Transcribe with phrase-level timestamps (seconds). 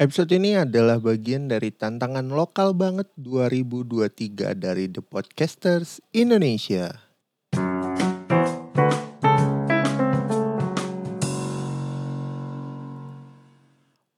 [0.00, 7.04] Episode ini adalah bagian dari tantangan lokal banget 2023 dari The Podcasters Indonesia.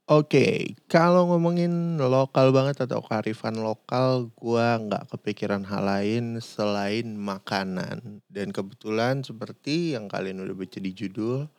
[0.06, 8.22] Oke, kalau ngomongin lokal banget atau kearifan lokal, gua nggak kepikiran hal lain selain makanan.
[8.30, 11.50] Dan kebetulan seperti yang kalian udah baca di judul,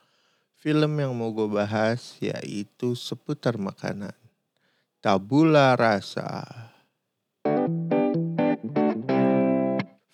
[0.64, 4.16] film yang mau gue bahas yaitu seputar makanan.
[5.04, 6.72] Tabula Rasa.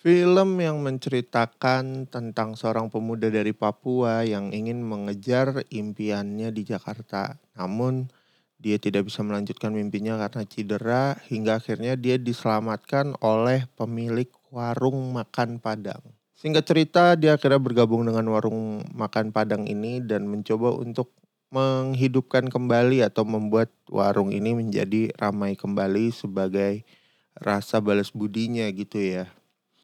[0.02, 7.38] Film yang menceritakan tentang seorang pemuda dari Papua yang ingin mengejar impiannya di Jakarta.
[7.54, 8.10] Namun
[8.58, 15.62] dia tidak bisa melanjutkan mimpinya karena cedera hingga akhirnya dia diselamatkan oleh pemilik warung makan
[15.62, 16.02] Padang.
[16.40, 21.12] Singkat cerita dia akhirnya bergabung dengan warung makan Padang ini dan mencoba untuk
[21.52, 26.88] menghidupkan kembali atau membuat warung ini menjadi ramai kembali sebagai
[27.36, 29.28] rasa balas budinya gitu ya.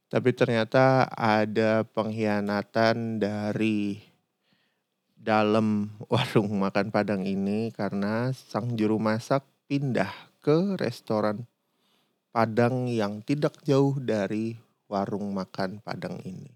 [0.08, 4.00] Tapi ternyata ada pengkhianatan dari
[5.12, 10.08] dalam warung makan Padang ini karena sang juru masak pindah
[10.41, 11.45] ke restoran
[12.33, 16.51] Padang yang tidak jauh dari warung makan Padang ini.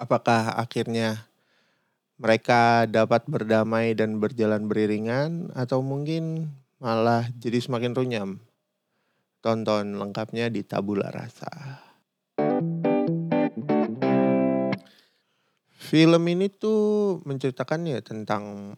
[0.00, 1.28] Apakah akhirnya
[2.20, 8.30] mereka dapat berdamai dan berjalan beriringan atau mungkin malah jadi semakin runyam?
[9.40, 11.80] Tonton lengkapnya di Tabula Rasa.
[15.80, 18.76] Film ini tuh menceritakan ya tentang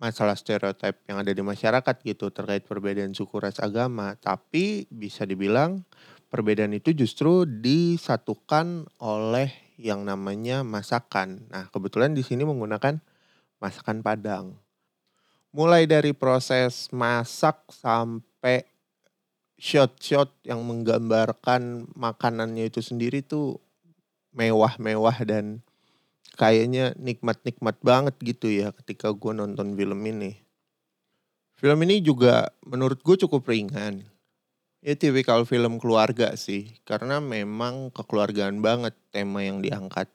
[0.00, 5.86] masalah stereotip yang ada di masyarakat gitu terkait perbedaan suku ras agama, tapi bisa dibilang
[6.34, 11.46] perbedaan itu justru disatukan oleh yang namanya masakan.
[11.46, 12.98] Nah, kebetulan di sini menggunakan
[13.62, 14.58] masakan Padang.
[15.54, 18.66] Mulai dari proses masak sampai
[19.54, 23.62] shot-shot yang menggambarkan makanannya itu sendiri tuh
[24.34, 25.62] mewah-mewah dan
[26.34, 30.42] kayaknya nikmat-nikmat banget gitu ya ketika gue nonton film ini.
[31.54, 34.02] Film ini juga menurut gue cukup ringan.
[34.84, 40.12] Ya tipikal film keluarga sih, karena memang kekeluargaan banget tema yang diangkat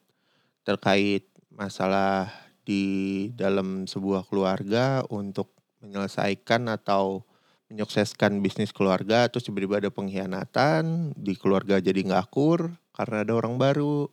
[0.61, 2.29] terkait masalah
[2.61, 2.85] di
[3.33, 7.25] dalam sebuah keluarga untuk menyelesaikan atau
[7.73, 13.57] menyukseskan bisnis keluarga terus tiba-tiba ada pengkhianatan di keluarga jadi nggak akur karena ada orang
[13.57, 14.05] baru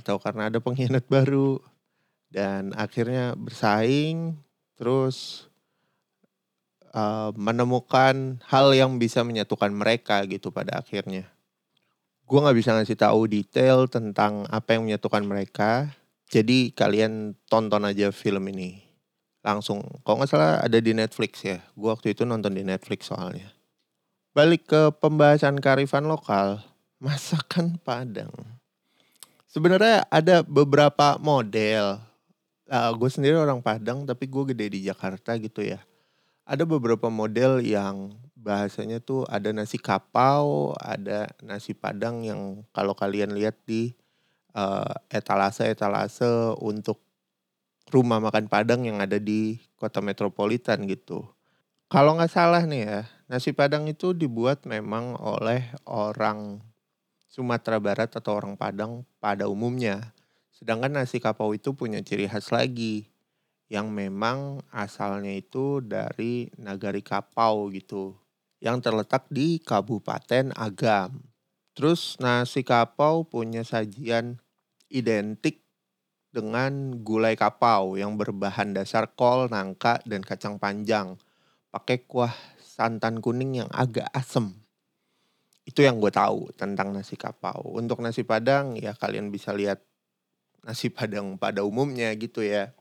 [0.00, 1.60] atau karena ada pengkhianat baru.
[2.32, 4.32] Dan akhirnya bersaing
[4.80, 5.49] terus
[6.94, 11.26] uh, menemukan hal yang bisa menyatukan mereka gitu pada akhirnya.
[12.26, 15.90] Gue nggak bisa ngasih tahu detail tentang apa yang menyatukan mereka.
[16.30, 18.78] Jadi kalian tonton aja film ini
[19.42, 19.82] langsung.
[20.06, 21.58] Kalau nggak salah ada di Netflix ya.
[21.74, 23.50] Gue waktu itu nonton di Netflix soalnya.
[24.30, 26.62] Balik ke pembahasan karifan lokal,
[27.04, 28.30] masakan Padang.
[29.50, 31.98] Sebenarnya ada beberapa model.
[32.70, 35.82] Uh, gue sendiri orang Padang tapi gue gede di Jakarta gitu ya.
[36.44, 43.36] Ada beberapa model yang bahasanya tuh ada nasi kapau, ada nasi padang yang kalau kalian
[43.36, 43.92] lihat di
[44.56, 47.04] uh, etalase-etalase untuk
[47.92, 51.28] rumah makan padang yang ada di kota metropolitan gitu.
[51.90, 56.62] Kalau nggak salah nih ya, nasi padang itu dibuat memang oleh orang
[57.30, 60.14] Sumatera Barat atau orang Padang pada umumnya.
[60.50, 63.09] Sedangkan nasi kapau itu punya ciri khas lagi
[63.70, 68.18] yang memang asalnya itu dari Nagari Kapau gitu
[68.60, 71.30] yang terletak di Kabupaten Agam.
[71.72, 74.36] Terus nasi kapau punya sajian
[74.92, 75.64] identik
[76.28, 81.16] dengan gulai kapau yang berbahan dasar kol, nangka, dan kacang panjang.
[81.70, 84.50] Pakai kuah santan kuning yang agak asem.
[85.62, 87.78] Itu yang gue tahu tentang nasi kapau.
[87.78, 89.80] Untuk nasi padang ya kalian bisa lihat
[90.66, 92.74] nasi padang pada umumnya gitu ya.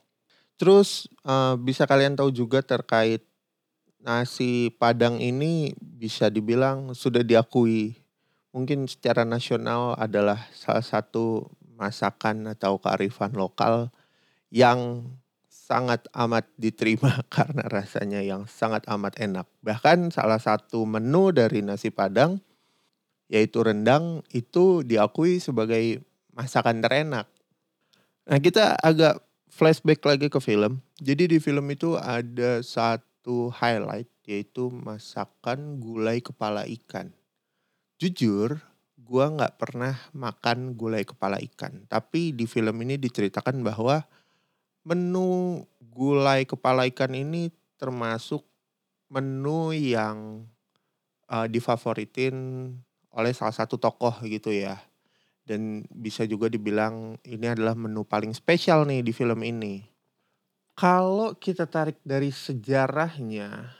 [0.59, 3.23] Terus uh, bisa kalian tahu juga terkait
[4.03, 7.99] nasi padang ini bisa dibilang sudah diakui
[8.55, 11.47] mungkin secara nasional adalah salah satu
[11.79, 13.87] masakan atau kearifan lokal
[14.51, 15.07] yang
[15.47, 19.47] sangat amat diterima karena rasanya yang sangat amat enak.
[19.63, 22.41] Bahkan salah satu menu dari nasi padang
[23.29, 26.01] yaitu rendang itu diakui sebagai
[26.33, 27.29] masakan terenak.
[28.25, 29.28] Nah kita agak
[29.59, 30.79] flashback lagi ke film.
[31.03, 37.11] Jadi di film itu ada satu highlight yaitu masakan gulai kepala ikan.
[37.99, 38.63] Jujur,
[38.95, 41.83] gua nggak pernah makan gulai kepala ikan.
[41.91, 43.99] Tapi di film ini diceritakan bahwa
[44.87, 48.47] menu gulai kepala ikan ini termasuk
[49.11, 50.47] menu yang,
[51.27, 52.35] eee, difavoritin
[53.11, 54.79] oleh salah satu tokoh gitu ya.
[55.49, 59.81] Dan bisa juga dibilang ini adalah menu paling spesial nih di film ini.
[60.77, 63.73] Kalau kita tarik dari sejarahnya,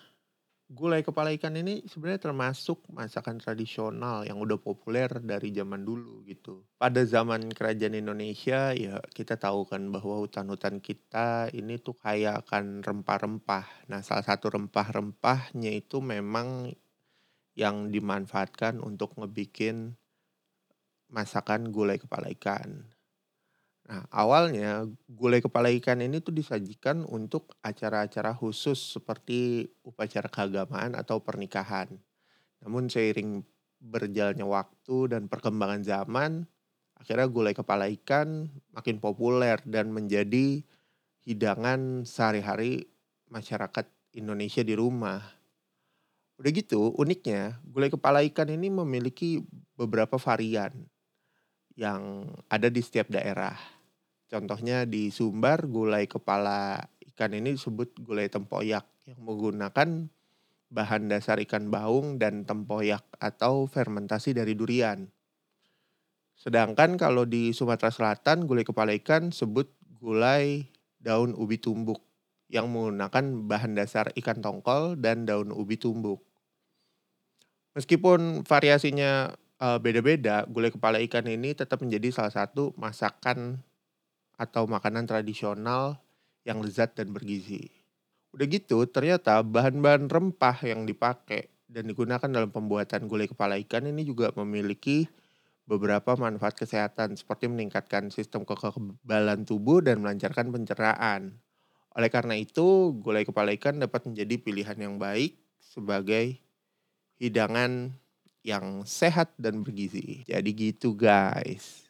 [0.69, 6.65] gulai kepala ikan ini sebenarnya termasuk masakan tradisional yang udah populer dari zaman dulu gitu.
[6.77, 12.85] Pada zaman kerajaan Indonesia ya kita tahu kan bahwa hutan-hutan kita ini tuh kaya akan
[12.85, 13.89] rempah-rempah.
[13.93, 16.73] Nah salah satu rempah-rempahnya itu memang
[17.57, 19.97] yang dimanfaatkan untuk ngebikin
[21.09, 22.85] masakan gulai kepala ikan.
[23.89, 31.25] Nah, awalnya gulai kepala ikan ini tuh disajikan untuk acara-acara khusus seperti upacara keagamaan atau
[31.25, 31.89] pernikahan.
[32.61, 33.41] Namun seiring
[33.81, 36.45] berjalannya waktu dan perkembangan zaman,
[37.01, 40.61] akhirnya gulai kepala ikan makin populer dan menjadi
[41.25, 42.93] hidangan sehari-hari
[43.25, 45.21] masyarakat Indonesia di rumah.
[46.37, 49.41] Udah gitu, uniknya gulai kepala ikan ini memiliki
[49.73, 50.88] beberapa varian
[51.79, 53.55] yang ada di setiap daerah.
[54.27, 56.83] Contohnya di Sumbar gulai kepala
[57.15, 60.11] ikan ini disebut gulai tempoyak yang menggunakan
[60.69, 65.07] bahan dasar ikan baung dan tempoyak atau fermentasi dari durian.
[66.35, 70.67] Sedangkan kalau di Sumatera Selatan gulai kepala ikan sebut gulai
[70.99, 72.03] daun ubi tumbuk
[72.51, 76.21] yang menggunakan bahan dasar ikan tongkol dan daun ubi tumbuk.
[77.73, 83.59] Meskipun variasinya uh, beda-beda, gulai kepala ikan ini tetap menjadi salah satu masakan
[84.39, 85.99] atau makanan tradisional
[86.47, 87.69] yang lezat dan bergizi.
[88.31, 94.07] Udah gitu, ternyata bahan-bahan rempah yang dipakai dan digunakan dalam pembuatan gulai kepala ikan ini
[94.07, 95.05] juga memiliki
[95.69, 101.37] beberapa manfaat kesehatan seperti meningkatkan sistem kekebalan tubuh dan melancarkan pencernaan.
[101.93, 106.41] Oleh karena itu, gulai kepala ikan dapat menjadi pilihan yang baik sebagai
[107.21, 107.93] hidangan
[108.43, 110.23] yang sehat dan bergizi.
[110.27, 111.89] Jadi gitu guys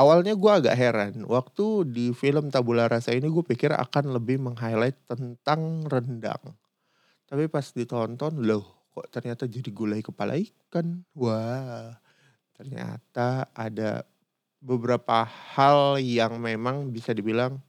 [0.00, 4.96] awalnya gue agak heran waktu di film Tabula Rasa ini gue pikir akan lebih meng-highlight
[5.04, 6.56] tentang rendang.
[7.28, 11.04] Tapi pas ditonton loh kok ternyata jadi gulai kepala ikan.
[11.14, 11.94] Wah
[12.56, 14.04] ternyata ada
[14.60, 17.60] beberapa hal yang memang bisa dibilang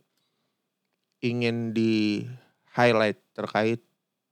[1.24, 2.26] ingin di
[2.76, 3.80] highlight terkait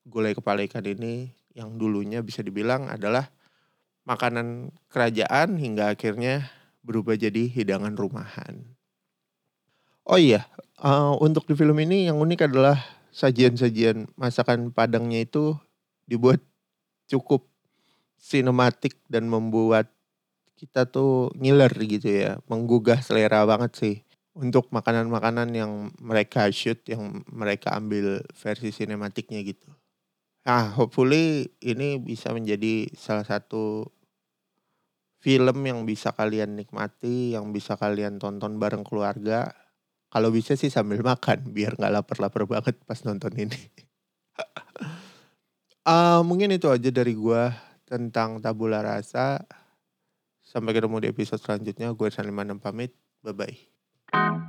[0.03, 3.29] gulai kepala ikan ini yang dulunya bisa dibilang adalah
[4.09, 6.50] makanan kerajaan hingga akhirnya
[6.81, 8.65] berubah jadi hidangan rumahan.
[10.09, 10.50] Oh iya,
[10.81, 12.81] uh, untuk di film ini yang unik adalah
[13.13, 15.53] sajian-sajian masakan Padangnya itu
[16.09, 16.41] dibuat
[17.06, 17.45] cukup
[18.17, 19.94] sinematik dan membuat
[20.57, 23.95] kita tuh ngiler gitu ya, menggugah selera banget sih
[24.33, 29.69] untuk makanan-makanan yang mereka shoot, yang mereka ambil versi sinematiknya gitu.
[30.50, 33.94] Nah, hopefully ini bisa menjadi salah satu
[35.19, 39.51] film yang bisa kalian nikmati, yang bisa kalian tonton bareng keluarga.
[40.10, 43.60] Kalau bisa sih sambil makan, biar nggak lapar-lapar banget pas nonton ini.
[45.86, 47.44] uh, mungkin itu aja dari gue
[47.86, 49.44] tentang tabula rasa.
[50.42, 51.94] Sampai ketemu di episode selanjutnya.
[51.94, 52.98] Gue Saniman pamit.
[53.21, 54.48] Bye-bye.